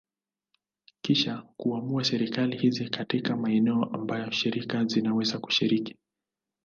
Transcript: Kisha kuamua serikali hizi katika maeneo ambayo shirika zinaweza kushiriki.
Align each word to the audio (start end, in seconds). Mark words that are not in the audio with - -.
Kisha 1.01 1.43
kuamua 1.57 2.03
serikali 2.03 2.57
hizi 2.57 2.89
katika 2.89 3.37
maeneo 3.37 3.83
ambayo 3.85 4.31
shirika 4.31 4.85
zinaweza 4.85 5.39
kushiriki. 5.39 5.97